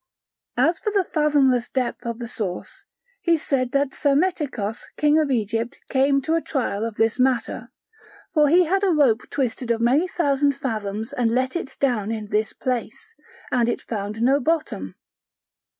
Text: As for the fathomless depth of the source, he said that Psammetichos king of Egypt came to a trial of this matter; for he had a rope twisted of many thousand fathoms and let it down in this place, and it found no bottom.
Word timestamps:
As 0.57 0.79
for 0.79 0.89
the 0.91 1.03
fathomless 1.03 1.69
depth 1.69 2.07
of 2.07 2.17
the 2.17 2.27
source, 2.27 2.85
he 3.21 3.37
said 3.37 3.69
that 3.73 3.91
Psammetichos 3.93 4.85
king 4.97 5.19
of 5.19 5.29
Egypt 5.29 5.77
came 5.91 6.23
to 6.23 6.33
a 6.33 6.41
trial 6.41 6.83
of 6.83 6.95
this 6.95 7.19
matter; 7.19 7.71
for 8.33 8.49
he 8.49 8.63
had 8.65 8.81
a 8.83 8.89
rope 8.89 9.29
twisted 9.29 9.69
of 9.69 9.79
many 9.79 10.07
thousand 10.07 10.53
fathoms 10.53 11.13
and 11.13 11.35
let 11.35 11.55
it 11.55 11.77
down 11.79 12.11
in 12.11 12.29
this 12.31 12.51
place, 12.51 13.13
and 13.51 13.69
it 13.69 13.79
found 13.79 14.23
no 14.23 14.39
bottom. 14.39 14.95